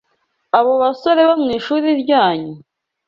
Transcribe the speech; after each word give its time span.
Abo 0.57 0.71
basore 0.83 1.21
bo 1.27 1.35
mwishuri 1.43 1.89
ryanyu? 2.01 2.53